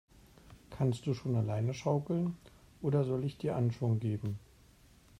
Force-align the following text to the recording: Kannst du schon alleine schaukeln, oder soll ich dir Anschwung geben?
Kannst 0.71 1.05
du 1.05 1.13
schon 1.13 1.35
alleine 1.35 1.75
schaukeln, 1.75 2.35
oder 2.81 3.03
soll 3.03 3.23
ich 3.23 3.37
dir 3.37 3.55
Anschwung 3.55 3.99
geben? 3.99 4.39